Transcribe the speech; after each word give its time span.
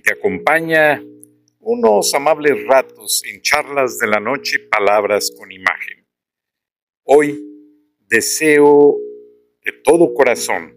te 0.00 0.12
acompaña 0.12 1.02
unos 1.58 2.14
amables 2.14 2.64
ratos 2.66 3.22
en 3.26 3.42
charlas 3.42 3.98
de 3.98 4.06
la 4.06 4.20
noche, 4.20 4.58
palabras 4.70 5.32
con 5.36 5.52
imagen. 5.52 6.06
Hoy 7.04 7.38
deseo 8.00 8.96
de 9.64 9.72
todo 9.84 10.14
corazón 10.14 10.76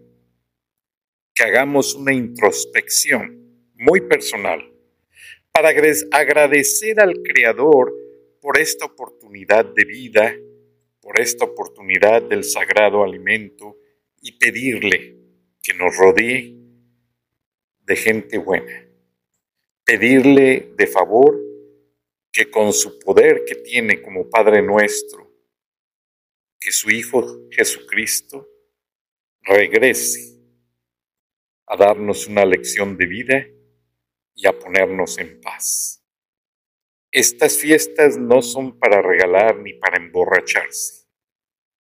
que 1.34 1.44
hagamos 1.44 1.94
una 1.94 2.12
introspección 2.12 3.72
muy 3.74 4.02
personal 4.02 4.72
para 5.50 5.70
agradecer 5.70 7.00
al 7.00 7.22
Creador 7.22 7.94
por 8.40 8.58
esta 8.58 8.84
oportunidad 8.84 9.64
de 9.64 9.84
vida, 9.84 10.34
por 11.00 11.20
esta 11.20 11.44
oportunidad 11.46 12.22
del 12.22 12.44
sagrado 12.44 13.02
alimento 13.02 13.76
y 14.20 14.32
pedirle 14.38 15.16
que 15.62 15.74
nos 15.74 15.96
rodee 15.96 16.54
de 17.80 17.96
gente 17.96 18.38
buena 18.38 18.85
pedirle 19.86 20.74
de 20.76 20.86
favor 20.88 21.40
que 22.32 22.50
con 22.50 22.72
su 22.72 22.98
poder 22.98 23.44
que 23.46 23.54
tiene 23.54 24.02
como 24.02 24.28
Padre 24.28 24.60
nuestro, 24.60 25.32
que 26.60 26.72
su 26.72 26.90
Hijo 26.90 27.48
Jesucristo 27.52 28.48
regrese 29.42 30.42
a 31.68 31.76
darnos 31.76 32.26
una 32.26 32.44
lección 32.44 32.96
de 32.96 33.06
vida 33.06 33.46
y 34.34 34.48
a 34.48 34.58
ponernos 34.58 35.18
en 35.18 35.40
paz. 35.40 36.04
Estas 37.12 37.56
fiestas 37.56 38.18
no 38.18 38.42
son 38.42 38.78
para 38.80 39.00
regalar 39.00 39.56
ni 39.60 39.72
para 39.74 39.98
emborracharse, 39.98 41.06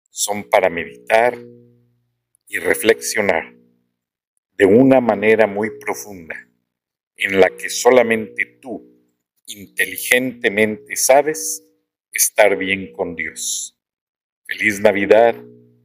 son 0.09 0.49
para 0.49 0.71
meditar 0.71 1.38
y 2.47 2.58
reflexionar 2.58 3.55
de 4.58 4.65
una 4.65 4.99
manera 4.99 5.45
muy 5.45 5.69
profunda 5.80 6.50
en 7.22 7.39
la 7.39 7.55
que 7.55 7.69
solamente 7.69 8.58
tú 8.59 8.91
inteligentemente 9.45 10.95
sabes 10.95 11.64
estar 12.11 12.58
bien 12.58 12.91
con 12.94 13.16
Dios. 13.16 13.80
Feliz 14.48 14.82
Navidad 14.82 15.36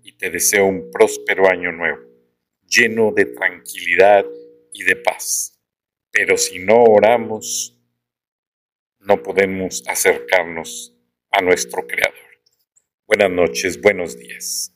y 0.02 0.12
te 0.12 0.30
deseo 0.30 0.64
un 0.64 0.90
próspero 0.90 1.48
año 1.48 1.72
nuevo, 1.72 2.00
lleno 2.66 3.12
de 3.12 3.26
tranquilidad 3.26 4.24
y 4.72 4.84
de 4.84 4.96
paz. 4.96 5.60
Pero 6.10 6.38
si 6.38 6.58
no 6.58 6.82
oramos, 6.82 7.78
no 9.00 9.22
podemos 9.22 9.84
acercarnos 9.86 10.96
a 11.30 11.42
nuestro 11.42 11.86
Creador. 11.86 12.14
Buenas 13.06 13.30
noches, 13.30 13.80
buenos 13.80 14.18
días. 14.18 14.75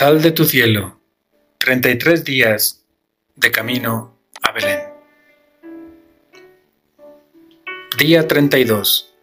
Sal 0.00 0.22
de 0.22 0.30
tu 0.30 0.46
cielo, 0.46 0.98
33 1.58 2.24
días 2.24 2.86
de 3.36 3.50
camino 3.50 4.18
a 4.40 4.50
Belén. 4.50 4.80
Día 7.98 8.26
32. 8.26 9.14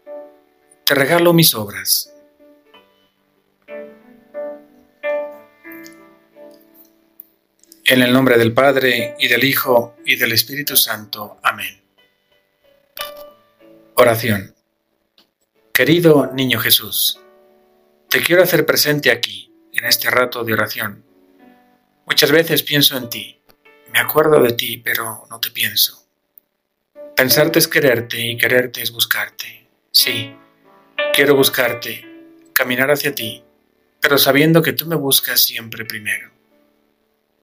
Te 0.86 0.94
regalo 0.94 1.34
mis 1.34 1.56
obras. 1.56 2.14
En 7.84 8.04
el 8.04 8.14
nombre 8.14 8.38
del 8.38 8.54
Padre, 8.54 9.16
y 9.18 9.30
del 9.30 9.46
Hijo, 9.46 9.96
y 10.06 10.16
del 10.16 10.32
Espíritu 10.32 10.78
Santo. 10.78 11.40
Amén. 11.42 11.82
Oración. 13.96 14.54
Querido 15.74 16.32
Niño 16.36 16.60
Jesús, 16.60 17.20
te 18.10 18.22
quiero 18.22 18.44
hacer 18.44 18.64
presente 18.64 19.10
aquí 19.10 19.48
en 19.78 19.86
este 19.86 20.10
rato 20.10 20.44
de 20.44 20.54
oración. 20.54 21.04
Muchas 22.06 22.32
veces 22.32 22.64
pienso 22.64 22.98
en 22.98 23.10
ti, 23.10 23.42
me 23.94 24.00
acuerdo 24.00 24.42
de 24.42 24.54
ti, 24.54 24.78
pero 24.78 25.26
no 25.30 25.40
te 25.40 25.52
pienso. 25.52 26.08
Pensarte 27.16 27.60
es 27.60 27.68
quererte 27.68 28.20
y 28.20 28.38
quererte 28.38 28.82
es 28.82 28.92
buscarte. 28.92 29.68
Sí, 29.92 30.36
quiero 31.14 31.36
buscarte, 31.36 32.06
caminar 32.54 32.92
hacia 32.92 33.14
ti, 33.14 33.44
pero 34.02 34.18
sabiendo 34.18 34.62
que 34.62 34.74
tú 34.74 34.86
me 34.88 34.96
buscas 34.96 35.42
siempre 35.42 35.86
primero. 35.86 36.32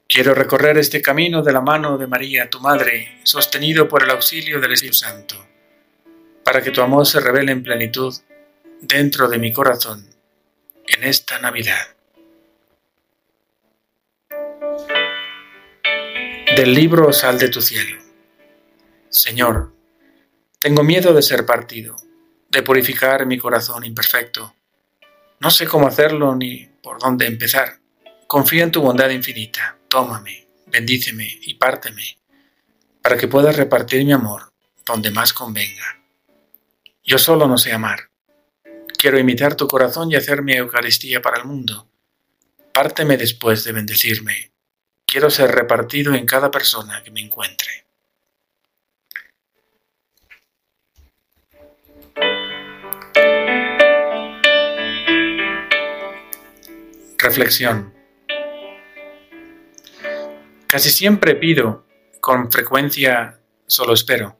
Quiero 0.08 0.34
recorrer 0.34 0.78
este 0.78 1.00
camino 1.02 1.42
de 1.42 1.52
la 1.52 1.60
mano 1.60 1.96
de 1.98 2.06
María, 2.06 2.50
tu 2.50 2.60
Madre, 2.60 3.20
sostenido 3.24 3.88
por 3.88 4.02
el 4.02 4.10
auxilio 4.10 4.60
del 4.60 4.72
Espíritu 4.72 4.98
Santo, 4.98 5.46
para 6.44 6.62
que 6.62 6.70
tu 6.70 6.82
amor 6.82 7.06
se 7.06 7.20
revele 7.20 7.52
en 7.52 7.62
plenitud 7.62 8.14
dentro 8.80 9.28
de 9.28 9.38
mi 9.38 9.52
corazón 9.52 10.06
en 10.86 11.04
esta 11.04 11.38
Navidad. 11.38 11.94
Del 16.56 16.72
libro 16.72 17.12
Sal 17.12 17.36
de 17.36 17.48
tu 17.48 17.60
cielo. 17.60 18.00
Señor, 19.08 19.74
tengo 20.60 20.84
miedo 20.84 21.12
de 21.12 21.20
ser 21.20 21.44
partido, 21.44 21.96
de 22.48 22.62
purificar 22.62 23.26
mi 23.26 23.38
corazón 23.38 23.84
imperfecto. 23.84 24.54
No 25.40 25.50
sé 25.50 25.66
cómo 25.66 25.88
hacerlo 25.88 26.36
ni 26.36 26.66
por 26.80 27.00
dónde 27.00 27.26
empezar. 27.26 27.80
Confío 28.28 28.62
en 28.62 28.70
tu 28.70 28.82
bondad 28.82 29.10
infinita. 29.10 29.78
Tómame, 29.88 30.46
bendíceme 30.68 31.28
y 31.42 31.54
párteme, 31.54 32.18
para 33.02 33.16
que 33.16 33.26
puedas 33.26 33.56
repartir 33.56 34.04
mi 34.04 34.12
amor 34.12 34.52
donde 34.86 35.10
más 35.10 35.32
convenga. 35.32 36.04
Yo 37.02 37.18
solo 37.18 37.48
no 37.48 37.58
sé 37.58 37.72
amar. 37.72 38.10
Quiero 38.96 39.18
imitar 39.18 39.56
tu 39.56 39.66
corazón 39.66 40.12
y 40.12 40.14
hacer 40.14 40.42
mi 40.42 40.52
Eucaristía 40.52 41.20
para 41.20 41.38
el 41.38 41.46
mundo. 41.46 41.88
Párteme 42.72 43.16
después 43.16 43.64
de 43.64 43.72
bendecirme 43.72 44.53
quiero 45.14 45.30
ser 45.30 45.52
repartido 45.52 46.12
en 46.12 46.26
cada 46.26 46.50
persona 46.50 47.00
que 47.04 47.12
me 47.12 47.20
encuentre. 47.20 47.86
Reflexión. 57.16 57.94
Casi 60.66 60.90
siempre 60.90 61.36
pido, 61.36 61.86
con 62.18 62.50
frecuencia 62.50 63.38
solo 63.68 63.94
espero. 63.94 64.36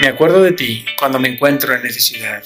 Me 0.00 0.08
acuerdo 0.08 0.42
de 0.42 0.52
ti 0.52 0.86
cuando 0.98 1.20
me 1.20 1.28
encuentro 1.28 1.74
en 1.74 1.82
necesidad. 1.82 2.42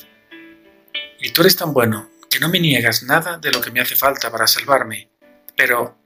Y 1.21 1.31
tú 1.31 1.43
eres 1.43 1.55
tan 1.55 1.73
bueno 1.73 2.11
que 2.29 2.41
no 2.41 2.49
me 2.49 2.59
niegas 2.59 3.05
nada 3.05 3.39
de 3.39 3.53
lo 3.53 3.61
que 3.61 3.71
me 3.71 3.79
hace 3.81 3.95
falta 3.95 4.29
para 4.33 4.49
salvarme, 4.49 5.09
pero 5.57 6.06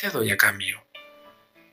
te 0.00 0.08
doy 0.08 0.30
a 0.30 0.36
cambio? 0.36 0.82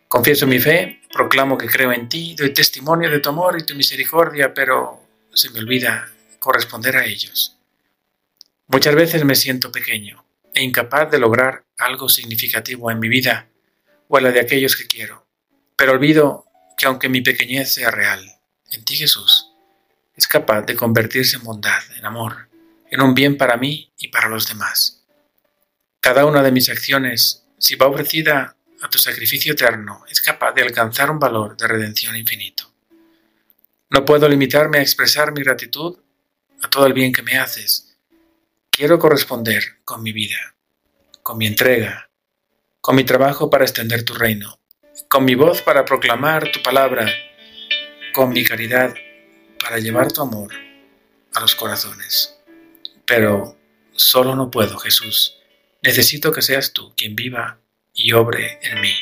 Confieso 0.07 0.47
mi 0.47 0.59
fe, 0.59 1.01
proclamo 1.11 1.57
que 1.57 1.67
creo 1.67 1.93
en 1.93 2.09
ti, 2.09 2.35
doy 2.35 2.53
testimonio 2.53 3.09
de 3.09 3.19
tu 3.19 3.29
amor 3.29 3.57
y 3.57 3.65
tu 3.65 3.73
misericordia, 3.73 4.53
pero 4.53 5.01
se 5.33 5.49
me 5.51 5.59
olvida 5.59 6.11
corresponder 6.39 6.97
a 6.97 7.05
ellos. 7.05 7.57
Muchas 8.67 8.95
veces 8.95 9.23
me 9.23 9.35
siento 9.35 9.71
pequeño 9.71 10.25
e 10.53 10.63
incapaz 10.63 11.09
de 11.09 11.19
lograr 11.19 11.63
algo 11.77 12.09
significativo 12.09 12.91
en 12.91 12.99
mi 12.99 13.07
vida 13.07 13.47
o 14.09 14.17
en 14.17 14.25
la 14.25 14.31
de 14.31 14.41
aquellos 14.41 14.75
que 14.75 14.87
quiero, 14.87 15.25
pero 15.77 15.93
olvido 15.93 16.45
que 16.77 16.85
aunque 16.85 17.09
mi 17.09 17.21
pequeñez 17.21 17.73
sea 17.73 17.91
real, 17.91 18.39
en 18.71 18.83
ti 18.83 18.97
Jesús 18.97 19.53
es 20.15 20.27
capaz 20.27 20.63
de 20.63 20.75
convertirse 20.75 21.37
en 21.37 21.43
bondad, 21.43 21.81
en 21.97 22.05
amor, 22.05 22.49
en 22.89 23.01
un 23.01 23.13
bien 23.13 23.37
para 23.37 23.55
mí 23.55 23.93
y 23.97 24.09
para 24.09 24.27
los 24.27 24.47
demás. 24.47 25.05
Cada 26.01 26.25
una 26.25 26.41
de 26.43 26.51
mis 26.51 26.69
acciones, 26.69 27.46
si 27.57 27.75
va 27.75 27.87
ofrecida 27.87 28.55
a 28.81 28.89
tu 28.89 28.97
sacrificio 28.99 29.53
eterno, 29.53 30.03
es 30.09 30.21
capaz 30.21 30.53
de 30.53 30.61
alcanzar 30.61 31.09
un 31.09 31.19
valor 31.19 31.57
de 31.57 31.67
redención 31.67 32.15
infinito. 32.15 32.71
No 33.89 34.05
puedo 34.05 34.27
limitarme 34.27 34.79
a 34.79 34.81
expresar 34.81 35.31
mi 35.31 35.41
gratitud 35.41 35.97
a 36.61 36.69
todo 36.69 36.85
el 36.85 36.93
bien 36.93 37.13
que 37.13 37.23
me 37.23 37.37
haces. 37.37 37.97
Quiero 38.69 38.99
corresponder 38.99 39.63
con 39.83 40.03
mi 40.03 40.11
vida, 40.11 40.55
con 41.23 41.37
mi 41.37 41.47
entrega, 41.47 42.09
con 42.81 42.95
mi 42.95 43.03
trabajo 43.03 43.49
para 43.49 43.63
extender 43.63 44.03
tu 44.03 44.13
reino, 44.13 44.59
con 45.09 45.25
mi 45.25 45.35
voz 45.35 45.61
para 45.61 45.85
proclamar 45.85 46.51
tu 46.51 46.61
palabra, 46.61 47.11
con 48.13 48.29
mi 48.29 48.43
caridad 48.43 48.93
para 49.59 49.79
llevar 49.79 50.11
tu 50.11 50.21
amor 50.21 50.53
a 51.33 51.39
los 51.39 51.55
corazones. 51.55 52.37
Pero 53.05 53.57
solo 53.93 54.35
no 54.35 54.51
puedo, 54.51 54.77
Jesús. 54.77 55.36
Necesito 55.87 56.33
que 56.33 56.41
seas 56.41 56.73
tú 56.73 56.93
quien 56.97 57.15
viva 57.15 57.61
y 57.93 58.11
obre 58.11 58.59
en 58.61 58.81
mí. 58.81 58.93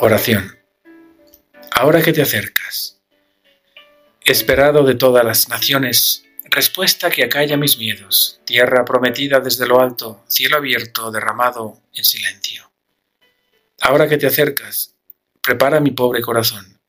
Oración. 0.00 0.58
Ahora 1.70 2.00
que 2.00 2.14
te 2.14 2.22
acercas, 2.22 2.98
esperado 4.24 4.84
de 4.84 4.94
todas 4.94 5.22
las 5.22 5.50
naciones, 5.50 6.24
respuesta 6.44 7.10
que 7.10 7.24
acalla 7.24 7.58
mis 7.58 7.76
miedos, 7.76 8.40
tierra 8.46 8.82
prometida 8.86 9.40
desde 9.40 9.66
lo 9.66 9.82
alto, 9.82 10.24
cielo 10.26 10.56
abierto, 10.56 11.10
derramado 11.10 11.82
en 11.92 12.06
silencio. 12.06 12.72
Ahora 13.82 14.08
que 14.08 14.16
te 14.16 14.26
acercas, 14.26 14.94
prepara 15.42 15.78
mi 15.78 15.90
pobre 15.90 16.22
corazón 16.22 16.80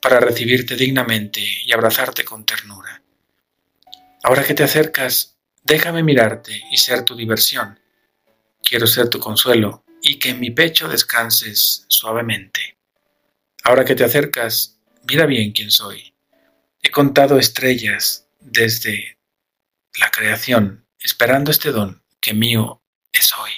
para 0.00 0.20
recibirte 0.20 0.76
dignamente 0.76 1.40
y 1.66 1.72
abrazarte 1.72 2.24
con 2.24 2.46
ternura. 2.46 3.02
Ahora 4.28 4.44
que 4.44 4.52
te 4.52 4.62
acercas, 4.62 5.38
déjame 5.62 6.02
mirarte 6.02 6.62
y 6.70 6.76
ser 6.76 7.02
tu 7.02 7.16
diversión. 7.16 7.80
Quiero 8.62 8.86
ser 8.86 9.08
tu 9.08 9.18
consuelo 9.18 9.86
y 10.02 10.18
que 10.18 10.28
en 10.28 10.40
mi 10.40 10.50
pecho 10.50 10.86
descanses 10.86 11.86
suavemente. 11.88 12.76
Ahora 13.64 13.86
que 13.86 13.94
te 13.94 14.04
acercas, 14.04 14.80
mira 15.08 15.24
bien 15.24 15.52
quién 15.52 15.70
soy. 15.70 16.12
He 16.82 16.90
contado 16.90 17.38
estrellas 17.38 18.28
desde 18.38 19.18
la 19.98 20.10
creación, 20.10 20.84
esperando 21.00 21.50
este 21.50 21.72
don 21.72 22.02
que 22.20 22.34
mío 22.34 22.82
es 23.10 23.32
hoy. 23.32 23.52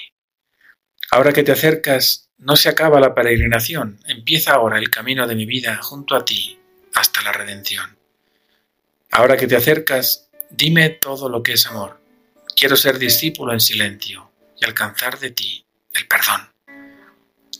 Ahora 1.10 1.32
que 1.32 1.42
te 1.42 1.50
acercas, 1.50 2.30
no 2.38 2.54
se 2.54 2.68
acaba 2.68 3.00
la 3.00 3.12
peregrinación, 3.12 3.98
empieza 4.06 4.52
ahora 4.52 4.78
el 4.78 4.88
camino 4.88 5.26
de 5.26 5.34
mi 5.34 5.46
vida 5.46 5.82
junto 5.82 6.14
a 6.14 6.24
ti 6.24 6.60
hasta 6.94 7.22
la 7.22 7.32
redención. 7.32 7.98
Ahora 9.10 9.36
que 9.36 9.48
te 9.48 9.56
acercas, 9.56 10.29
Dime 10.50 10.90
todo 10.90 11.28
lo 11.28 11.42
que 11.42 11.52
es 11.52 11.66
amor. 11.66 12.00
Quiero 12.56 12.76
ser 12.76 12.98
discípulo 12.98 13.52
en 13.52 13.60
silencio 13.60 14.30
y 14.60 14.64
alcanzar 14.64 15.18
de 15.18 15.30
ti 15.30 15.64
el 15.94 16.06
perdón. 16.06 16.50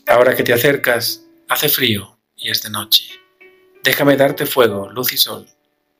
Ahora 0.07 0.35
que 0.35 0.43
te 0.43 0.53
acercas, 0.53 1.25
hace 1.49 1.69
frío 1.69 2.19
y 2.37 2.51
es 2.51 2.63
de 2.63 2.71
noche. 2.71 3.05
Déjame 3.83 4.17
darte 4.17 4.45
fuego, 4.45 4.91
luz 4.91 5.13
y 5.13 5.17
sol. 5.17 5.49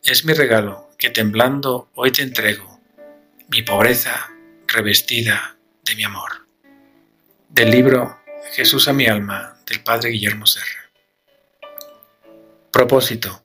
Es 0.03 0.25
mi 0.25 0.33
regalo 0.33 0.89
que 0.99 1.11
temblando 1.11 1.91
hoy 1.95 2.11
te 2.11 2.23
entrego, 2.23 2.81
mi 3.49 3.63
pobreza 3.63 4.31
revestida 4.67 5.57
de 5.85 5.95
mi 5.95 6.05
amor. 6.05 6.47
Del 7.49 7.71
libro 7.71 8.21
Jesús 8.53 8.89
a 8.89 8.93
mi 8.93 9.07
alma 9.07 9.59
del 9.67 9.83
Padre 9.83 10.11
Guillermo 10.11 10.47
Serra. 10.47 10.91
Propósito. 12.71 13.45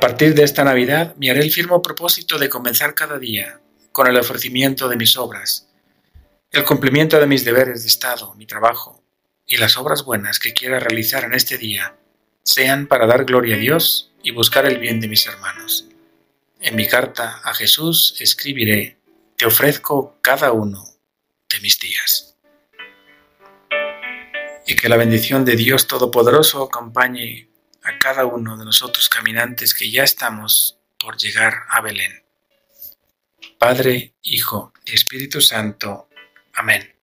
A 0.00 0.08
partir 0.08 0.34
de 0.34 0.44
esta 0.44 0.64
Navidad 0.64 1.14
me 1.16 1.30
haré 1.30 1.40
el 1.40 1.52
firme 1.52 1.78
propósito 1.82 2.38
de 2.38 2.48
comenzar 2.48 2.94
cada 2.94 3.18
día 3.18 3.60
con 3.92 4.06
el 4.06 4.16
ofrecimiento 4.16 4.88
de 4.88 4.96
mis 4.96 5.14
obras, 5.18 5.68
el 6.50 6.64
cumplimiento 6.64 7.20
de 7.20 7.26
mis 7.26 7.44
deberes 7.44 7.82
de 7.82 7.88
Estado, 7.88 8.34
mi 8.36 8.46
trabajo 8.46 9.04
y 9.46 9.58
las 9.58 9.76
obras 9.76 10.02
buenas 10.02 10.38
que 10.38 10.54
quiera 10.54 10.80
realizar 10.80 11.24
en 11.24 11.34
este 11.34 11.58
día 11.58 11.98
sean 12.42 12.86
para 12.86 13.06
dar 13.06 13.26
gloria 13.26 13.56
a 13.56 13.58
Dios 13.58 14.10
y 14.22 14.30
buscar 14.30 14.64
el 14.64 14.78
bien 14.78 15.02
de 15.02 15.08
mis 15.08 15.26
hermanos. 15.26 15.86
En 16.62 16.76
mi 16.76 16.88
carta 16.88 17.42
a 17.44 17.52
Jesús 17.52 18.16
escribiré, 18.20 18.96
te 19.36 19.44
ofrezco 19.44 20.16
cada 20.22 20.52
uno 20.52 20.82
de 21.50 21.60
mis 21.60 21.78
días. 21.78 22.38
Y 24.66 24.76
que 24.76 24.88
la 24.88 24.96
bendición 24.96 25.44
de 25.44 25.56
Dios 25.56 25.86
Todopoderoso 25.86 26.62
acompañe 26.62 27.49
a 27.90 27.98
cada 27.98 28.24
uno 28.24 28.56
de 28.56 28.64
nosotros 28.64 29.08
caminantes 29.08 29.74
que 29.74 29.90
ya 29.90 30.04
estamos 30.04 30.78
por 30.98 31.16
llegar 31.16 31.64
a 31.68 31.80
Belén. 31.80 32.22
Padre, 33.58 34.14
Hijo 34.22 34.72
y 34.84 34.94
Espíritu 34.94 35.40
Santo. 35.40 36.08
Amén. 36.54 36.94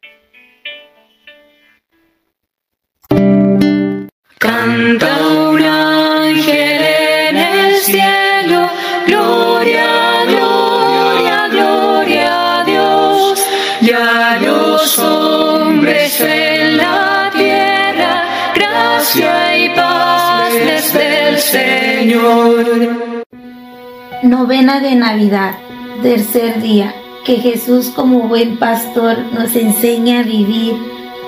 Novena 24.23 24.79
de 24.79 24.95
Navidad, 24.95 25.55
tercer 26.01 26.61
día, 26.61 26.93
que 27.25 27.35
Jesús 27.35 27.89
como 27.89 28.27
buen 28.27 28.57
pastor 28.57 29.17
nos 29.33 29.55
enseña 29.55 30.21
a 30.21 30.23
vivir 30.23 30.75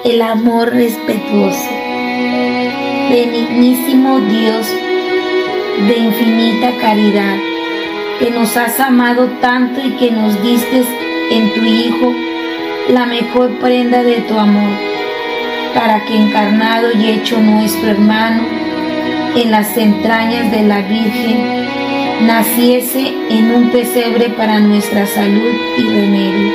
el 0.03 0.21
amor 0.21 0.69
respetuoso. 0.69 1.69
Benignísimo 3.09 4.19
Dios 4.19 4.67
de 5.87 5.97
infinita 5.97 6.71
caridad, 6.81 7.37
que 8.19 8.31
nos 8.31 8.57
has 8.57 8.79
amado 8.79 9.27
tanto 9.41 9.81
y 9.85 9.91
que 9.91 10.11
nos 10.11 10.41
diste 10.41 10.83
en 11.31 11.53
tu 11.53 11.61
Hijo 11.63 12.13
la 12.89 13.05
mejor 13.05 13.51
prenda 13.59 14.03
de 14.03 14.21
tu 14.21 14.37
amor, 14.37 14.71
para 15.75 16.03
que 16.05 16.15
encarnado 16.15 16.87
y 16.93 17.11
hecho 17.11 17.39
nuestro 17.39 17.89
hermano 17.89 18.68
en 19.35 19.51
las 19.51 19.77
entrañas 19.77 20.51
de 20.51 20.63
la 20.63 20.81
Virgen, 20.81 21.67
naciese 22.25 23.13
en 23.29 23.51
un 23.51 23.69
pesebre 23.69 24.29
para 24.29 24.59
nuestra 24.59 25.05
salud 25.07 25.53
y 25.77 25.83
remedio. 25.83 26.53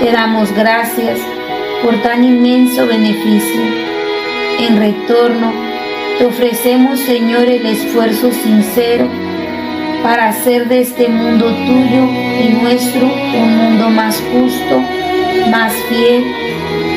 Te 0.00 0.12
damos 0.12 0.52
gracias 0.52 1.18
por 1.82 2.00
tan 2.02 2.24
inmenso 2.24 2.86
beneficio. 2.86 3.60
En 4.60 4.76
retorno, 4.78 5.52
te 6.18 6.26
ofrecemos, 6.26 7.00
Señor, 7.00 7.44
el 7.48 7.64
esfuerzo 7.66 8.30
sincero 8.32 9.08
para 10.02 10.28
hacer 10.28 10.68
de 10.68 10.80
este 10.80 11.08
mundo 11.08 11.46
tuyo 11.46 12.08
y 12.42 12.48
nuestro 12.60 13.06
un 13.06 13.56
mundo 13.56 13.88
más 13.90 14.20
justo, 14.32 14.80
más 15.50 15.72
fiel, 15.88 16.24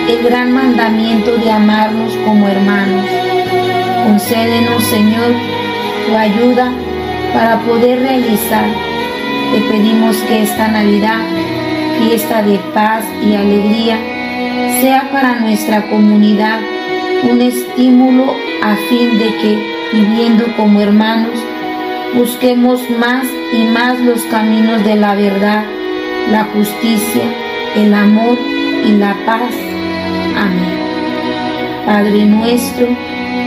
el 0.09 0.23
gran 0.23 0.51
mandamiento 0.51 1.37
de 1.37 1.51
amarnos 1.51 2.15
como 2.25 2.47
hermanos. 2.47 3.24
Concédenos, 4.05 4.83
Señor, 4.83 5.33
tu 6.05 6.15
ayuda 6.15 6.71
para 7.33 7.59
poder 7.61 7.99
realizar. 8.01 8.67
Te 9.51 9.61
pedimos 9.61 10.15
que 10.27 10.43
esta 10.43 10.67
Navidad, 10.67 11.21
fiesta 11.99 12.43
de 12.43 12.59
paz 12.75 13.03
y 13.25 13.35
alegría, 13.35 13.97
sea 14.79 15.09
para 15.11 15.39
nuestra 15.39 15.89
comunidad 15.89 16.59
un 17.23 17.41
estímulo 17.41 18.25
a 18.61 18.75
fin 18.75 19.17
de 19.17 19.25
que, 19.37 19.57
viviendo 19.91 20.45
como 20.55 20.81
hermanos, 20.81 21.39
busquemos 22.13 22.87
más 22.99 23.25
y 23.53 23.63
más 23.63 23.99
los 24.01 24.21
caminos 24.25 24.83
de 24.83 24.97
la 24.97 25.15
verdad, 25.15 25.65
la 26.29 26.43
justicia, 26.43 27.23
el 27.75 27.91
amor 27.91 28.37
y 28.85 28.91
la 28.91 29.15
paz. 29.25 29.55
Amén. 30.37 30.75
Padre 31.87 32.25
nuestro, 32.25 32.87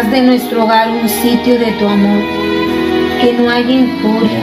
Haz 0.00 0.10
de 0.10 0.22
nuestro 0.22 0.64
hogar 0.64 0.90
un 0.90 1.06
sitio 1.08 1.58
de 1.58 1.72
tu 1.72 1.86
amor. 1.86 2.22
que 3.20 3.34
no 3.34 3.50
haya 3.50 3.70
injuria, 3.70 4.40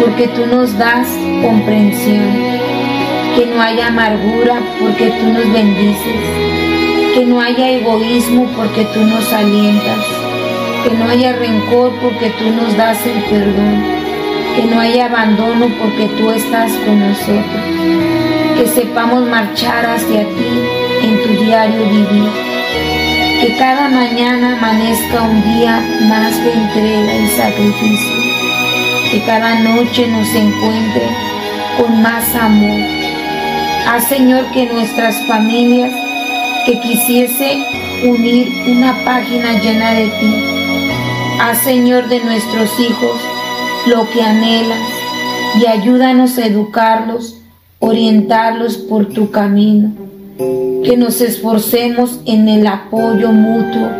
porque 0.00 0.26
tú 0.28 0.46
nos 0.46 0.78
das 0.78 1.06
comprensión, 1.42 2.30
que 3.36 3.44
no 3.44 3.60
haya 3.60 3.88
amargura, 3.88 4.54
porque 4.80 5.10
tú 5.18 5.26
nos 5.34 5.52
bendices, 5.52 6.22
que 7.14 7.26
no 7.26 7.42
haya 7.42 7.68
egoísmo, 7.68 8.46
porque 8.56 8.86
tú 8.94 9.00
nos 9.00 9.30
alientas, 9.34 10.02
que 10.82 10.90
no 10.96 11.10
haya 11.10 11.34
rencor, 11.34 11.92
porque 12.00 12.30
tú 12.38 12.46
nos 12.50 12.74
das 12.74 12.98
el 13.04 13.22
perdón, 13.24 13.84
que 14.56 14.64
no 14.64 14.80
haya 14.80 15.06
abandono, 15.06 15.68
porque 15.78 16.06
tú 16.16 16.30
estás 16.30 16.72
con 16.86 17.00
nosotros, 17.00 17.64
que 18.56 18.66
sepamos 18.66 19.28
marchar 19.28 19.84
hacia 19.84 20.20
ti 20.20 20.52
en 21.02 21.22
tu 21.22 21.44
diario 21.44 21.82
vivir 21.84 22.49
que 23.40 23.56
cada 23.56 23.88
mañana 23.88 24.52
amanezca 24.52 25.22
un 25.22 25.42
día 25.42 25.82
más 26.02 26.36
de 26.44 26.52
entrega 26.52 27.16
y 27.16 27.26
sacrificio. 27.28 28.16
Que 29.10 29.22
cada 29.24 29.60
noche 29.60 30.06
nos 30.08 30.28
encuentre 30.34 31.08
con 31.78 32.02
más 32.02 32.34
amor. 32.34 32.80
Haz 33.88 34.08
Señor 34.08 34.44
que 34.52 34.66
nuestras 34.66 35.16
familias 35.26 35.90
que 36.66 36.80
quisiese 36.80 37.64
unir 38.04 38.52
una 38.68 38.94
página 39.06 39.58
llena 39.58 39.94
de 39.94 40.04
ti. 40.04 40.34
Haz 41.40 41.62
Señor 41.62 42.08
de 42.08 42.22
nuestros 42.22 42.78
hijos 42.78 43.20
lo 43.86 44.08
que 44.10 44.22
anhelan 44.22 44.82
y 45.58 45.66
ayúdanos 45.66 46.36
a 46.36 46.44
educarlos, 46.44 47.38
orientarlos 47.78 48.76
por 48.76 49.06
tu 49.06 49.30
camino 49.30 50.09
que 50.84 50.96
nos 50.96 51.20
esforcemos 51.20 52.20
en 52.24 52.48
el 52.48 52.66
apoyo 52.66 53.32
mutuo, 53.32 53.90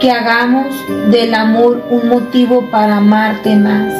que 0.00 0.10
hagamos 0.10 0.66
del 1.10 1.34
amor 1.34 1.82
un 1.90 2.08
motivo 2.08 2.64
para 2.70 2.98
amarte 2.98 3.56
más, 3.56 3.92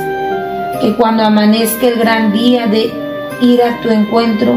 que 0.80 0.94
cuando 0.94 1.24
amanezca 1.24 1.88
el 1.88 1.98
gran 1.98 2.32
día 2.32 2.66
de 2.66 2.90
ir 3.40 3.62
a 3.62 3.80
tu 3.80 3.90
encuentro, 3.90 4.54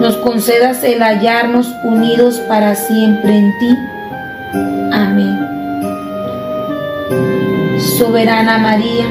nos 0.00 0.16
concedas 0.18 0.84
el 0.84 1.02
hallarnos 1.02 1.68
unidos 1.84 2.40
para 2.48 2.74
siempre 2.74 3.36
en 3.36 3.58
ti. 3.58 3.76
Amén. 4.92 5.38
Soberana 7.98 8.58
María, 8.58 9.06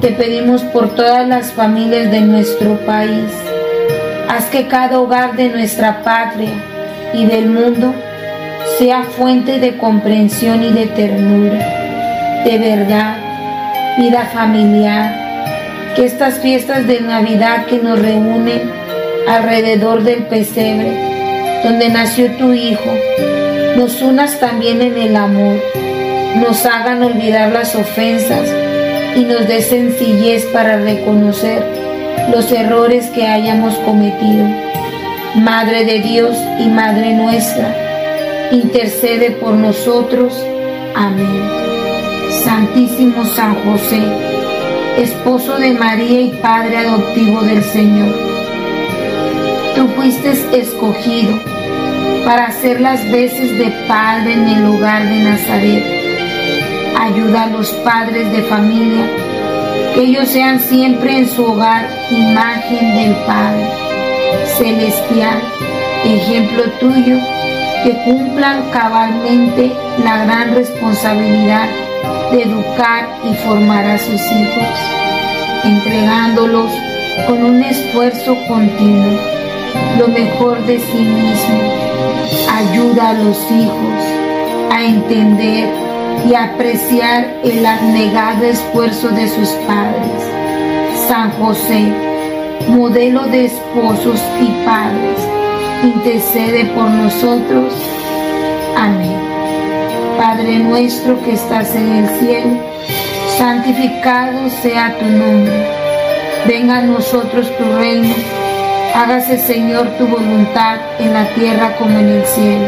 te 0.00 0.08
pedimos 0.12 0.62
por 0.62 0.94
todas 0.94 1.28
las 1.28 1.52
familias 1.52 2.10
de 2.10 2.22
nuestro 2.22 2.78
país. 2.86 3.30
Haz 4.28 4.46
que 4.46 4.66
cada 4.68 5.00
hogar 5.00 5.36
de 5.36 5.48
nuestra 5.48 6.02
patria 6.02 6.69
y 7.12 7.26
del 7.26 7.46
mundo 7.46 7.94
sea 8.78 9.02
fuente 9.02 9.58
de 9.58 9.76
comprensión 9.76 10.62
y 10.62 10.72
de 10.72 10.86
ternura, 10.86 12.42
de 12.44 12.58
verdad, 12.58 13.16
vida 13.98 14.24
familiar, 14.32 15.94
que 15.94 16.06
estas 16.06 16.38
fiestas 16.38 16.86
de 16.86 17.00
Navidad 17.00 17.66
que 17.66 17.78
nos 17.78 17.98
reúnen 17.98 18.70
alrededor 19.28 20.02
del 20.02 20.24
pesebre, 20.24 21.60
donde 21.64 21.88
nació 21.88 22.30
tu 22.36 22.52
Hijo, 22.52 22.90
nos 23.76 24.00
unas 24.02 24.38
también 24.40 24.80
en 24.80 24.96
el 24.96 25.16
amor, 25.16 25.60
nos 26.36 26.64
hagan 26.64 27.02
olvidar 27.02 27.52
las 27.52 27.74
ofensas 27.74 28.48
y 29.16 29.24
nos 29.24 29.46
dé 29.48 29.60
sencillez 29.62 30.46
para 30.46 30.76
reconocer 30.78 31.62
los 32.32 32.50
errores 32.52 33.10
que 33.10 33.26
hayamos 33.26 33.74
cometido 33.78 34.69
Madre 35.36 35.84
de 35.84 36.00
Dios 36.00 36.36
y 36.58 36.66
Madre 36.66 37.14
nuestra, 37.14 37.72
intercede 38.50 39.30
por 39.30 39.54
nosotros. 39.54 40.34
Amén. 40.96 41.40
Santísimo 42.42 43.24
San 43.24 43.54
José, 43.64 44.02
esposo 44.98 45.56
de 45.56 45.70
María 45.70 46.20
y 46.20 46.30
Padre 46.42 46.78
adoptivo 46.78 47.42
del 47.42 47.62
Señor, 47.62 48.12
tú 49.76 49.86
fuiste 49.94 50.32
escogido 50.52 51.38
para 52.24 52.46
hacer 52.46 52.80
las 52.80 53.08
veces 53.12 53.56
de 53.56 53.70
Padre 53.86 54.32
en 54.32 54.48
el 54.48 54.66
hogar 54.66 55.08
de 55.08 55.22
Nazaret. 55.22 55.84
Ayuda 56.98 57.44
a 57.44 57.46
los 57.46 57.70
padres 57.84 58.30
de 58.32 58.42
familia, 58.42 59.08
que 59.94 60.02
ellos 60.02 60.28
sean 60.28 60.58
siempre 60.58 61.18
en 61.18 61.28
su 61.28 61.44
hogar 61.44 61.88
imagen 62.10 62.96
del 62.96 63.14
Padre 63.24 63.79
celestial, 64.60 65.40
ejemplo 66.04 66.64
tuyo, 66.78 67.16
que 67.82 67.96
cumplan 68.04 68.70
cabalmente 68.70 69.72
la 70.04 70.24
gran 70.24 70.54
responsabilidad 70.54 71.66
de 72.30 72.42
educar 72.42 73.08
y 73.24 73.34
formar 73.36 73.86
a 73.86 73.98
sus 73.98 74.20
hijos, 74.20 74.68
entregándolos 75.64 76.70
con 77.26 77.42
un 77.42 77.62
esfuerzo 77.62 78.36
continuo, 78.46 79.18
lo 79.98 80.08
mejor 80.08 80.62
de 80.66 80.78
sí 80.78 80.98
mismo. 80.98 81.90
Ayuda 82.52 83.10
a 83.10 83.14
los 83.14 83.38
hijos 83.50 84.04
a 84.70 84.84
entender 84.84 85.68
y 86.28 86.34
apreciar 86.34 87.34
el 87.42 87.64
abnegado 87.64 88.44
esfuerzo 88.44 89.08
de 89.08 89.26
sus 89.26 89.48
padres. 89.66 90.22
San 91.08 91.30
José, 91.32 92.09
modelo 92.68 93.24
de 93.26 93.46
esposos 93.46 94.20
y 94.40 94.64
padres, 94.64 95.18
intercede 95.82 96.66
por 96.66 96.88
nosotros. 96.88 97.72
Amén. 98.76 99.16
Padre 100.16 100.58
nuestro 100.58 101.20
que 101.22 101.32
estás 101.32 101.74
en 101.74 101.92
el 101.92 102.08
cielo, 102.18 102.56
santificado 103.38 104.50
sea 104.62 104.96
tu 104.98 105.06
nombre. 105.06 105.66
Venga 106.46 106.78
a 106.78 106.82
nosotros 106.82 107.50
tu 107.56 107.64
reino. 107.76 108.14
Hágase, 108.94 109.38
Señor, 109.38 109.88
tu 109.98 110.06
voluntad 110.06 110.78
en 110.98 111.12
la 111.12 111.24
tierra 111.34 111.76
como 111.78 111.98
en 111.98 112.08
el 112.08 112.24
cielo. 112.24 112.66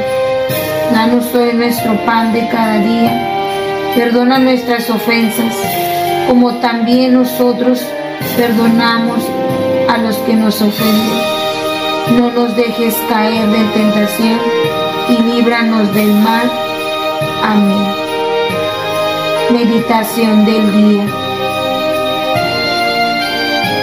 Danos 0.93 1.35
hoy 1.35 1.53
nuestro 1.55 1.95
pan 2.05 2.33
de 2.33 2.49
cada 2.49 2.79
día. 2.79 3.29
Perdona 3.95 4.39
nuestras 4.39 4.89
ofensas, 4.89 5.55
como 6.29 6.55
también 6.57 7.15
nosotros 7.15 7.85
perdonamos 8.37 9.23
a 9.93 9.99
los 9.99 10.17
que 10.19 10.35
nos 10.35 10.63
ofenden. 10.63 11.21
No 12.19 12.31
nos 12.31 12.57
dejes 12.57 12.95
caer 13.11 13.47
de 13.47 13.63
tentación 13.75 14.41
y 15.11 15.23
líbranos 15.23 15.93
del 15.93 16.15
mal. 16.15 16.51
Amén. 17.43 17.95
Meditación 19.51 20.47
del 20.47 20.73
día. 20.73 21.07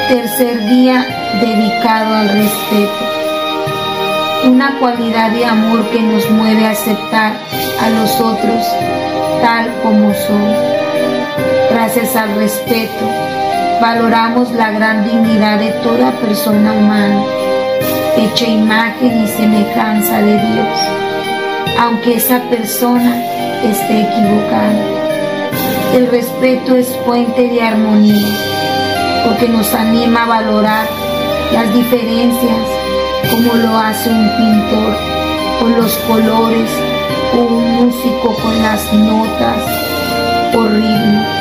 Tercer 0.10 0.66
día 0.68 1.06
dedicado 1.42 2.16
al 2.16 2.30
respeto. 2.30 3.06
Una 4.46 4.80
cualidad 4.80 5.30
de 5.30 5.46
amor 5.46 5.88
que 5.92 6.02
nos 6.02 6.28
mueve 6.32 6.66
a 6.66 6.72
aceptar 6.72 7.34
a 7.82 7.90
los 7.92 8.20
otros 8.20 8.66
tal 9.44 9.72
como 9.84 10.12
son. 10.16 10.56
Gracias 11.70 12.16
al 12.16 12.34
respeto 12.36 13.06
valoramos 13.82 14.52
la 14.52 14.72
gran 14.72 15.06
dignidad 15.06 15.60
de 15.60 15.72
toda 15.84 16.12
persona 16.20 16.74
humana, 16.74 17.24
hecha 18.18 18.46
imagen 18.46 19.24
y 19.24 19.28
semejanza 19.28 20.18
de 20.22 20.34
Dios, 20.34 20.80
aunque 21.80 22.16
esa 22.16 22.42
persona 22.50 23.16
esté 23.64 24.02
equivocada. 24.02 24.84
El 25.94 26.08
respeto 26.08 26.76
es 26.76 26.94
fuente 27.06 27.48
de 27.48 27.62
armonía, 27.62 28.28
porque 29.26 29.48
nos 29.48 29.74
anima 29.74 30.24
a 30.24 30.28
valorar 30.28 30.88
las 31.54 31.74
diferencias 31.74 32.68
como 33.32 33.54
lo 33.54 33.78
hace 33.78 34.10
un 34.10 34.30
pintor 34.38 34.96
con 35.60 35.76
los 35.76 35.96
colores 36.00 36.70
o 37.34 37.38
un 37.38 37.86
músico 37.86 38.36
con 38.36 38.62
las 38.62 38.94
notas 38.94 39.64
o 40.54 40.68
ritmo 40.68 41.39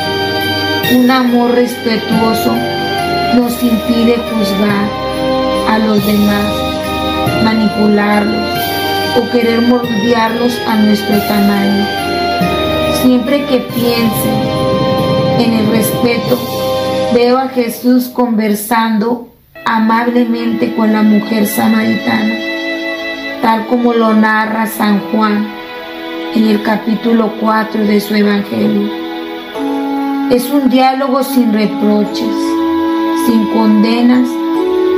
un 0.95 1.11
amor 1.11 1.51
respetuoso 1.51 2.51
nos 3.35 3.61
impide 3.61 4.17
juzgar 4.17 4.89
a 5.69 5.77
los 5.77 6.05
demás, 6.05 7.43
manipularlos 7.43 8.59
o 9.17 9.31
querer 9.31 9.61
moldearlos 9.61 10.59
a 10.67 10.75
nuestro 10.77 11.19
tamaño. 11.19 11.85
Siempre 13.03 13.45
que 13.45 13.59
piense 13.59 14.29
en 15.37 15.53
el 15.53 15.71
respeto, 15.71 16.39
veo 17.13 17.37
a 17.37 17.49
Jesús 17.49 18.07
conversando 18.07 19.29
amablemente 19.65 20.75
con 20.75 20.91
la 20.91 21.03
mujer 21.03 21.45
samaritana, 21.45 22.35
tal 23.43 23.67
como 23.67 23.93
lo 23.93 24.13
narra 24.15 24.65
San 24.65 24.99
Juan 25.11 25.47
en 26.33 26.47
el 26.47 26.63
capítulo 26.63 27.33
4 27.39 27.83
de 27.83 28.01
su 28.01 28.15
Evangelio. 28.15 28.98
Es 30.29 30.51
un 30.51 30.69
diálogo 30.69 31.23
sin 31.23 31.53
reproches, 31.53 32.35
sin 33.25 33.47
condenas 33.47 34.29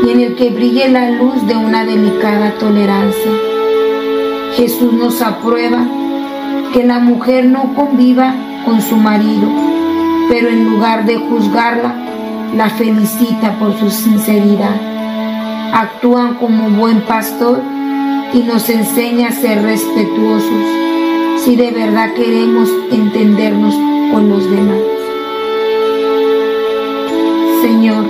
y 0.06 0.10
en 0.10 0.20
el 0.20 0.36
que 0.36 0.50
brille 0.50 0.90
la 0.90 1.10
luz 1.10 1.48
de 1.48 1.56
una 1.56 1.86
delicada 1.86 2.56
tolerancia. 2.60 3.32
Jesús 4.58 4.92
nos 4.92 5.22
aprueba 5.22 5.88
que 6.74 6.84
la 6.84 7.00
mujer 7.00 7.46
no 7.46 7.74
conviva 7.74 8.36
con 8.66 8.82
su 8.82 8.98
marido, 8.98 9.48
pero 10.28 10.50
en 10.50 10.70
lugar 10.70 11.06
de 11.06 11.16
juzgarla, 11.16 11.96
la 12.54 12.70
felicita 12.70 13.58
por 13.58 13.80
su 13.80 13.90
sinceridad. 13.90 14.76
Actúan 15.74 16.34
como 16.34 16.70
buen 16.72 17.04
pastor 17.04 17.62
y 18.34 18.40
nos 18.40 18.70
enseña 18.70 19.30
a 19.30 19.32
ser 19.32 19.62
respetuosos 19.62 20.66
si 21.38 21.56
de 21.56 21.72
verdad 21.72 22.14
queremos 22.16 22.70
entendernos 22.92 23.74
con 24.12 24.28
los 24.28 24.52
demás. 24.52 25.01
Señor, 27.62 28.06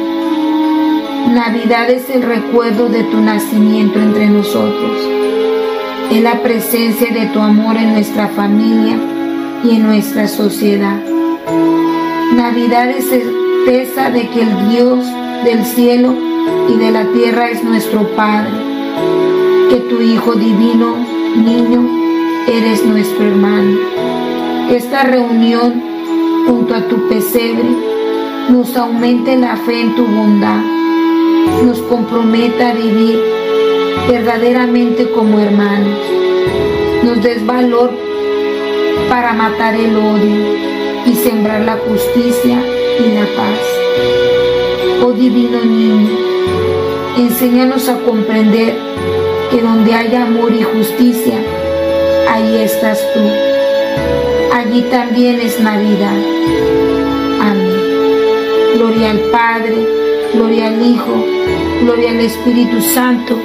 Navidad 1.34 1.90
es 1.90 2.10
el 2.10 2.24
recuerdo 2.24 2.88
de 2.88 3.04
tu 3.04 3.18
nacimiento 3.18 4.00
entre 4.00 4.30
nosotros. 4.30 4.98
Es 6.10 6.22
la 6.22 6.42
presencia 6.42 7.12
de 7.12 7.26
tu 7.28 7.40
amor 7.40 7.76
en 7.76 7.92
nuestra 7.92 8.30
familia 8.30 8.98
y 9.66 9.76
en 9.76 9.84
nuestra 9.84 10.30
sociedad. 10.30 11.02
Navidad 12.34 12.92
es 12.92 13.10
certeza 13.10 14.10
de 14.10 14.30
que 14.30 14.42
el 14.42 14.70
Dios 14.70 15.06
del 15.44 15.66
cielo 15.66 16.16
y 16.70 16.78
de 16.78 16.92
la 16.92 17.12
tierra 17.12 17.50
es 17.50 17.62
nuestro 17.62 18.08
Padre, 18.16 18.54
que 19.70 19.76
tu 19.90 20.02
Hijo 20.02 20.34
divino, 20.36 20.96
niño, 21.36 21.90
eres 22.48 22.86
nuestro 22.86 23.28
hermano. 23.28 23.78
Esta 24.70 25.04
reunión 25.04 25.84
junto 26.48 26.74
a 26.74 26.88
tu 26.88 27.10
pesebre 27.10 27.91
nos 28.50 28.76
aumente 28.76 29.36
la 29.38 29.56
fe 29.56 29.82
en 29.82 29.96
tu 29.96 30.06
bondad, 30.06 30.62
nos 31.66 31.80
comprometa 31.84 32.70
a 32.70 32.74
vivir 32.74 33.20
verdaderamente 34.08 35.12
como 35.12 35.40
hermanos, 35.40 36.00
nos 37.04 37.22
des 37.22 37.46
valor 37.46 37.92
para 39.10 39.34
matar 39.34 39.76
el 39.76 39.96
odio 39.96 40.72
y 41.06 41.16
sembrar 41.16 41.62
la 41.62 41.78
justicia 41.78 42.58
y 43.00 43.12
la 43.14 43.26
paz. 43.36 45.04
Oh 45.04 45.12
divino 45.12 45.64
niño, 45.64 46.10
enséñanos 47.18 47.90
a 47.90 48.00
comprender 48.00 48.76
que 49.50 49.62
donde 49.62 49.94
haya 49.94 50.24
amor 50.24 50.54
y 50.54 50.64
justicia, 50.64 51.40
ahí 52.30 52.58
estás 52.58 53.00
tú. 53.14 53.20
Allí 54.54 54.84
también 54.84 55.40
es 55.40 55.60
Navidad. 55.60 56.81
Gloria 58.76 59.12
al 59.12 59.20
Padre, 59.32 59.88
gloria 60.34 60.68
al 60.68 60.86
Hijo, 60.86 61.26
gloria 61.82 62.12
al 62.12 62.20
Espíritu 62.20 62.82
Santo, 62.82 63.38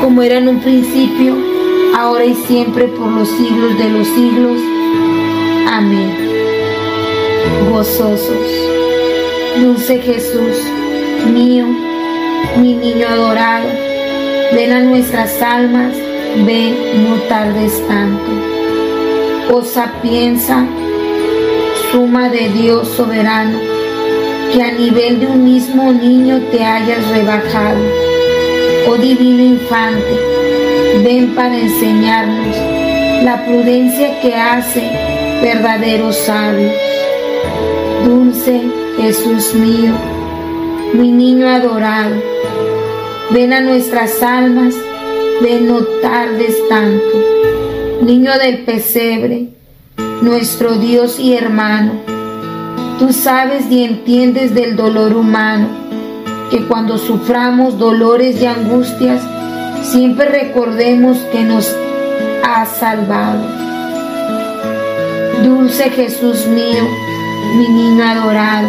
como 0.00 0.22
era 0.22 0.38
en 0.38 0.48
un 0.48 0.60
principio, 0.60 1.36
ahora 1.96 2.24
y 2.24 2.34
siempre, 2.34 2.88
por 2.88 3.10
los 3.10 3.28
siglos 3.28 3.78
de 3.78 3.90
los 3.90 4.06
siglos. 4.08 4.60
Amén 5.70 6.28
gozosos. 7.70 8.48
Dulce 9.60 9.98
Jesús, 10.00 10.56
mío, 11.32 11.66
mi 12.56 12.74
niño 12.74 13.06
adorado, 13.08 13.68
ven 14.52 14.72
a 14.72 14.80
nuestras 14.80 15.40
almas, 15.42 15.94
ven, 16.46 16.76
no 17.04 17.16
tardes 17.28 17.86
tanto. 17.88 18.30
Oh 19.52 19.62
sapienza, 19.62 20.64
suma 21.90 22.28
de 22.28 22.48
Dios 22.50 22.88
soberano, 22.88 23.58
que 24.52 24.62
a 24.62 24.72
nivel 24.72 25.20
de 25.20 25.26
un 25.26 25.44
mismo 25.44 25.92
niño 25.92 26.40
te 26.50 26.64
hayas 26.64 27.06
rebajado. 27.08 27.80
Oh 28.88 28.96
divino 28.96 29.42
infante, 29.42 30.18
ven 31.04 31.34
para 31.34 31.58
enseñarnos 31.58 32.56
la 33.24 33.44
prudencia 33.44 34.20
que 34.20 34.34
hace 34.34 34.90
verdaderos 35.42 36.16
sabios. 36.16 36.72
Dulce 38.04 38.62
Jesús 38.96 39.54
mío, 39.54 39.92
mi 40.94 41.10
niño 41.10 41.48
adorado, 41.48 42.16
ven 43.30 43.52
a 43.52 43.60
nuestras 43.60 44.22
almas, 44.22 44.74
ven 45.42 45.68
no 45.68 45.82
tardes 46.00 46.56
tanto. 46.68 47.04
Niño 48.00 48.32
del 48.38 48.64
pesebre, 48.64 49.48
nuestro 50.22 50.76
Dios 50.76 51.18
y 51.18 51.34
hermano, 51.34 52.17
tú 52.98 53.12
sabes 53.12 53.70
y 53.70 53.84
entiendes 53.84 54.54
del 54.54 54.76
dolor 54.76 55.14
humano, 55.14 55.68
que 56.50 56.66
cuando 56.66 56.98
suframos 56.98 57.78
dolores 57.78 58.42
y 58.42 58.46
angustias, 58.46 59.22
siempre 59.82 60.26
recordemos 60.26 61.18
que 61.30 61.44
nos 61.44 61.74
has 62.44 62.68
salvado. 62.76 63.40
Dulce 65.44 65.90
Jesús 65.90 66.46
mío, 66.46 66.82
mi 67.56 67.68
niño 67.68 68.04
adorado. 68.04 68.68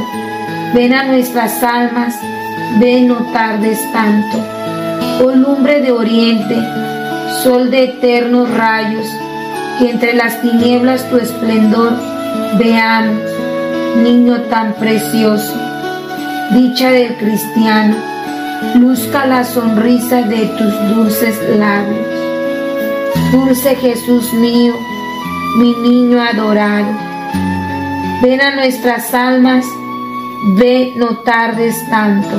Ven 0.74 0.94
a 0.94 1.06
nuestras 1.06 1.64
almas, 1.64 2.14
ven 2.80 3.08
no 3.08 3.16
tardes 3.34 3.80
tanto. 3.92 4.38
Oh 5.24 5.32
lumbre 5.32 5.82
de 5.82 5.92
oriente, 5.92 6.56
sol 7.44 7.72
de 7.72 7.86
eternos 7.86 8.50
rayos, 8.52 9.08
que 9.80 9.90
entre 9.90 10.14
las 10.14 10.42
tinieblas 10.42 11.10
tu 11.10 11.18
esplendor 11.18 11.94
veamos, 12.60 13.22
niño 13.98 14.42
tan 14.50 14.74
precioso. 14.74 15.54
Dicha 16.52 16.92
del 16.92 17.16
cristiano, 17.18 17.96
luzca 18.76 19.26
la 19.26 19.44
sonrisa 19.44 20.24
de 20.24 20.46
tus 20.58 20.96
dulces 20.96 21.38
labios. 21.58 22.08
Dulce 23.32 23.76
Jesús 23.76 24.34
mío, 24.34 24.74
mi 25.58 25.74
niño 25.76 26.22
adorado 26.22 27.10
Ven 28.22 28.42
a 28.42 28.54
nuestras 28.54 29.14
almas, 29.14 29.66
ve 30.58 30.92
no 30.98 31.20
tardes 31.20 31.90
tanto. 31.90 32.36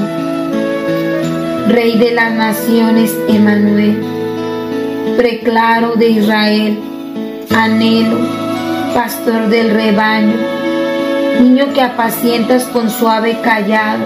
Rey 1.68 1.96
de 1.96 2.10
las 2.10 2.32
naciones, 2.34 3.16
Emanuel, 3.28 3.98
preclaro 5.16 5.94
de 5.94 6.10
Israel, 6.10 6.78
anhelo, 7.56 8.18
pastor 8.92 9.48
del 9.48 9.70
rebaño, 9.70 10.36
niño 11.38 11.72
que 11.72 11.82
apacientas 11.82 12.64
con 12.64 12.90
suave 12.90 13.38
callado, 13.42 14.04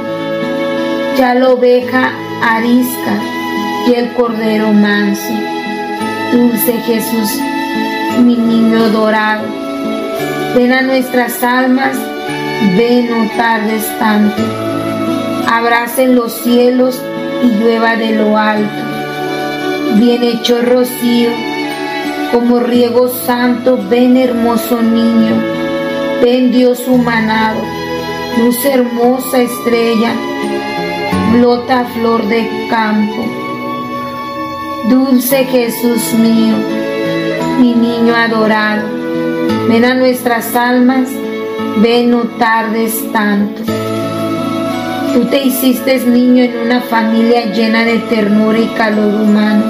ya 1.17 1.35
la 1.35 1.51
oveja 1.51 2.13
arisca 2.43 3.19
y 3.87 3.95
el 3.95 4.13
cordero 4.13 4.73
manso. 4.73 5.33
Dulce 6.33 6.73
Jesús, 6.87 7.31
mi 8.19 8.37
niño 8.37 8.91
dorado 8.91 9.65
Ven 10.55 10.73
a 10.73 10.83
nuestras 10.83 11.43
almas, 11.43 11.97
ven 12.77 13.11
no 13.11 13.29
tardes 13.37 13.85
tanto. 13.99 14.41
Abracen 15.51 16.15
los 16.15 16.33
cielos 16.33 17.03
y 17.43 17.49
llueva 17.59 17.97
de 17.97 18.15
lo 18.15 18.39
alto. 18.39 18.71
Bien 19.97 20.23
hecho 20.23 20.63
rocío, 20.63 21.31
como 22.31 22.61
riego 22.61 23.09
santo, 23.09 23.81
ven 23.91 24.17
hermoso 24.17 24.81
niño, 24.81 25.43
ven 26.23 26.53
Dios 26.53 26.87
humanado, 26.87 27.61
luz 28.39 28.65
hermosa 28.65 29.41
estrella, 29.41 30.13
blota 31.33 31.85
flor 31.95 32.27
de 32.27 32.49
campo. 32.71 33.25
Dulce 34.89 35.45
Jesús 35.45 36.13
mío, 36.15 36.57
mi 37.59 37.75
niño 37.75 38.15
adorado 38.15 39.05
Ven 39.69 39.85
a 39.87 39.95
nuestras 39.95 40.55
almas, 40.55 41.09
ven 41.79 42.11
no 42.11 42.25
tardes 42.39 43.11
tanto. 43.13 43.63
Tú 45.15 45.25
te 45.25 45.43
hiciste 45.43 46.01
niño 46.01 46.45
en 46.45 46.59
una 46.59 46.81
familia 46.83 47.47
llena 47.47 47.85
de 47.85 47.99
ternura 47.99 48.59
y 48.59 48.67
calor 48.77 49.15
humano. 49.23 49.65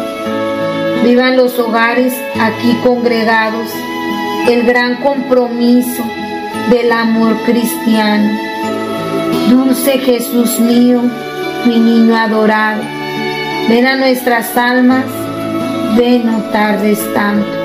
Vivan 1.05 1.37
los 1.37 1.59
hogares 1.61 2.13
aquí 2.41 2.77
congregados 2.83 3.71
el 4.49 4.67
gran 4.67 4.97
compromiso 4.97 6.03
del 6.71 6.93
amor 6.93 7.37
cristiano. 7.45 8.31
Dulce 9.49 9.99
Jesús 9.99 10.59
mío, 10.61 11.03
mi 11.67 11.79
niño 11.79 12.17
adorado, 12.17 12.83
ven 13.69 13.87
a 13.87 13.97
nuestras 13.97 14.57
almas, 14.57 15.05
ven 15.97 16.27
no 16.27 16.39
tardes 16.51 17.01
tanto 17.15 17.65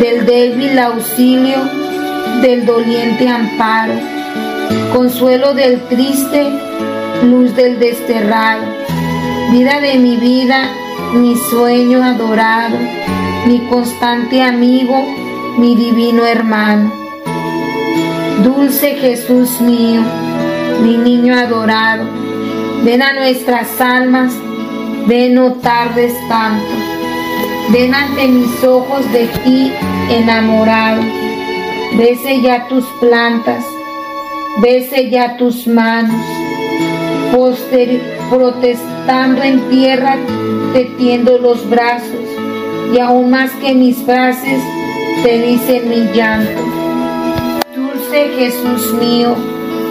del 0.00 0.26
débil 0.26 0.78
auxilio, 0.78 1.56
del 2.42 2.66
doliente 2.66 3.28
amparo, 3.28 3.94
consuelo 4.92 5.54
del 5.54 5.80
triste, 5.88 6.50
luz 7.22 7.54
del 7.56 7.78
desterrado, 7.78 8.64
vida 9.52 9.80
de 9.80 9.98
mi 9.98 10.16
vida, 10.16 10.68
mi 11.14 11.34
sueño 11.50 12.02
adorado, 12.02 12.76
mi 13.46 13.60
constante 13.68 14.42
amigo, 14.42 15.02
mi 15.56 15.74
divino 15.76 16.26
hermano. 16.26 17.05
Dulce 18.42 18.94
Jesús 18.94 19.60
mío, 19.60 20.02
mi 20.82 20.96
niño 20.96 21.34
adorado, 21.34 22.04
ven 22.84 23.02
a 23.02 23.12
nuestras 23.12 23.80
almas, 23.80 24.32
ven 25.06 25.34
no 25.34 25.54
tardes 25.54 26.14
tanto 26.28 26.96
Ven 27.68 27.92
ante 27.92 28.28
mis 28.28 28.62
ojos 28.62 29.10
de 29.12 29.26
ti 29.42 29.72
enamorado. 30.08 31.02
Bese 31.98 32.40
ya 32.40 32.68
tus 32.68 32.84
plantas, 33.00 33.64
bese 34.58 35.10
ya 35.10 35.36
tus 35.36 35.66
manos, 35.66 36.14
protestando 38.30 39.42
en 39.42 39.68
tierra, 39.68 40.16
te 40.72 40.84
tiendo 40.96 41.38
los 41.38 41.68
brazos, 41.68 42.26
y 42.94 43.00
aún 43.00 43.30
más 43.30 43.50
que 43.52 43.74
mis 43.74 43.96
frases, 43.98 44.62
te 45.24 45.42
dice 45.42 45.80
mi 45.80 46.12
llanto. 46.12 46.85
Jesús 48.36 48.92
mío, 48.94 49.36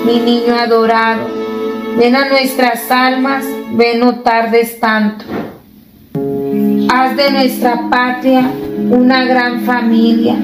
mi 0.06 0.20
niño 0.20 0.56
adorado, 0.56 1.28
ven 1.98 2.16
a 2.16 2.28
nuestras 2.30 2.90
almas, 2.92 3.46
ven 3.72 4.00
no 4.00 4.20
tardes 4.20 4.80
tanto. 4.80 5.26
Haz 6.90 7.16
de 7.16 7.32
nuestra 7.32 7.90
patria 7.90 8.50
una 8.90 9.26
gran 9.26 9.62
familia. 9.62 10.36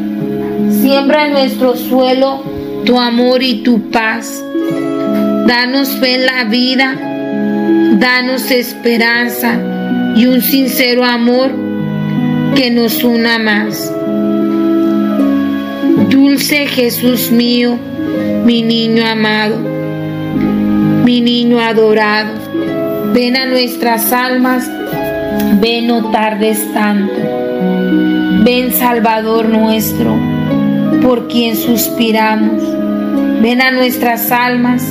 Siembra 0.69 1.27
en 1.27 1.33
nuestro 1.33 1.75
suelo 1.75 2.43
tu 2.85 2.99
amor 2.99 3.43
y 3.43 3.63
tu 3.63 3.89
paz. 3.89 4.43
Danos 5.47 5.89
fe 5.97 6.15
en 6.15 6.25
la 6.25 6.43
vida, 6.45 6.95
danos 7.99 8.51
esperanza 8.51 9.59
y 10.15 10.25
un 10.25 10.41
sincero 10.41 11.03
amor 11.03 11.51
que 12.55 12.69
nos 12.71 13.03
una 13.03 13.39
más. 13.39 13.91
Dulce 16.31 16.65
Jesús 16.65 17.29
mío, 17.29 17.77
mi 18.45 18.61
niño 18.61 19.05
amado, 19.05 19.57
mi 21.03 21.19
niño 21.19 21.59
adorado, 21.59 22.31
ven 23.13 23.35
a 23.35 23.45
nuestras 23.47 24.13
almas, 24.13 24.65
ven 25.59 25.87
no 25.87 26.09
tardes 26.09 26.73
tanto, 26.73 27.19
ven 28.45 28.71
Salvador 28.71 29.49
nuestro 29.49 30.17
por 31.01 31.27
quien 31.27 31.57
suspiramos. 31.57 32.63
Ven 33.41 33.61
a 33.61 33.71
nuestras 33.71 34.31
almas, 34.31 34.85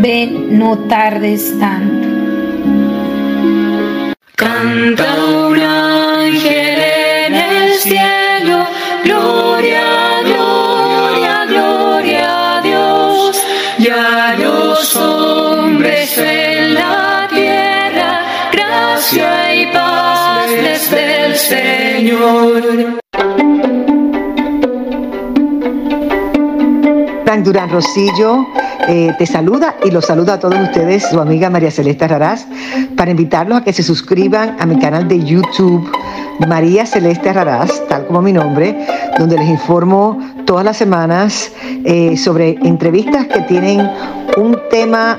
ven, 0.00 0.58
no 0.58 0.78
tardes 0.88 1.52
tanto. 1.60 2.08
Canta 4.36 5.16
Señor. 22.06 23.00
Durán 27.42 27.68
Rosillo 27.70 28.46
eh, 28.88 29.12
te 29.18 29.26
saluda 29.26 29.76
y 29.84 29.90
los 29.90 30.06
saluda 30.06 30.34
a 30.34 30.38
todos 30.38 30.58
ustedes, 30.58 31.06
su 31.10 31.20
amiga 31.20 31.50
María 31.50 31.70
Celeste 31.70 32.08
Raraz, 32.08 32.46
para 32.96 33.10
invitarlos 33.10 33.58
a 33.58 33.64
que 33.64 33.72
se 33.72 33.82
suscriban 33.82 34.56
a 34.58 34.66
mi 34.66 34.78
canal 34.78 35.06
de 35.06 35.22
YouTube 35.22 35.90
María 36.48 36.86
Celeste 36.86 37.32
Raraz, 37.32 37.82
tal 37.88 38.06
como 38.06 38.22
mi 38.22 38.32
nombre, 38.32 38.86
donde 39.18 39.36
les 39.36 39.48
informo 39.48 40.18
todas 40.44 40.64
las 40.64 40.76
semanas 40.76 41.52
eh, 41.84 42.16
sobre 42.16 42.50
entrevistas 42.62 43.26
que 43.26 43.40
tienen 43.42 43.90
un 44.36 44.58
tema 44.70 45.18